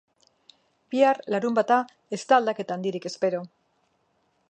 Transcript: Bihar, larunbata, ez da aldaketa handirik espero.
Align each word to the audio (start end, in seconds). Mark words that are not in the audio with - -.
Bihar, 0.93 1.19
larunbata, 1.35 1.79
ez 2.17 2.21
da 2.33 2.41
aldaketa 2.41 2.79
handirik 2.79 3.11
espero. 3.15 3.45